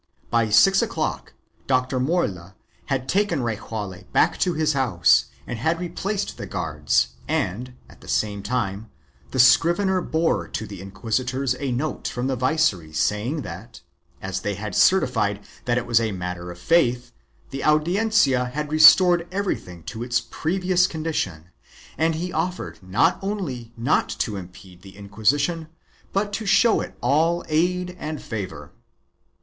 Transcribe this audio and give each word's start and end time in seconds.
By 0.31 0.49
six 0.49 0.81
o'clock 0.81 1.33
Dr. 1.67 1.99
Morla 1.99 2.55
had 2.87 3.07
taken 3.07 3.43
Rejaule 3.43 4.05
back 4.11 4.39
to 4.39 4.55
his 4.55 4.73
house 4.73 5.25
and 5.45 5.59
had 5.59 5.79
replaced 5.79 6.37
the 6.37 6.47
guards 6.47 7.09
and, 7.27 7.75
at 7.87 8.01
the 8.01 8.07
same 8.07 8.41
time, 8.41 8.89
the 9.29 9.37
scrivener 9.37 10.01
bore 10.01 10.47
to 10.47 10.65
the 10.65 10.81
inquisitors 10.81 11.55
a 11.59 11.71
note 11.71 12.07
from 12.07 12.25
the 12.25 12.35
viceroy 12.35 12.93
saying 12.93 13.43
that, 13.43 13.81
as 14.23 14.39
they 14.39 14.55
had 14.55 14.73
certified 14.73 15.45
that 15.65 15.77
it 15.77 15.85
was 15.85 15.99
a 16.01 16.11
matter 16.11 16.49
of 16.49 16.57
faith, 16.57 17.11
the 17.51 17.63
Audiencia 17.63 18.45
had 18.45 18.71
restored 18.71 19.27
everything 19.31 19.83
to 19.83 20.01
its 20.01 20.19
previous 20.19 20.87
condition 20.87 21.51
and 21.95 22.15
he 22.15 22.33
offered 22.33 22.81
not 22.81 23.19
only 23.21 23.71
not 23.77 24.09
to 24.09 24.35
impede 24.35 24.81
the 24.81 24.97
Inquisition 24.97 25.67
but 26.11 26.33
to 26.33 26.47
show 26.47 26.81
it 26.81 26.97
all 27.03 27.45
aid 27.49 27.95
and 27.99 28.19
favor. 28.19 28.71